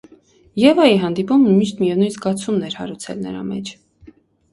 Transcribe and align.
Եվայի 0.59 0.95
հանդիպումը 1.03 1.51
միշտ 1.57 1.83
միևնույն 1.83 2.15
գգացումն 2.15 2.65
էր 2.71 2.79
հարուցել 2.79 3.21
նրա 3.27 3.45
մեջ: 3.51 3.71